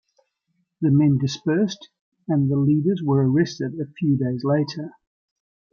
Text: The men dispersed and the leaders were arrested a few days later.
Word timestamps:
The 0.81 0.89
men 0.89 1.19
dispersed 1.19 1.91
and 2.27 2.49
the 2.49 2.57
leaders 2.57 3.03
were 3.05 3.29
arrested 3.29 3.75
a 3.79 3.85
few 3.85 4.17
days 4.17 4.43
later. 4.43 4.93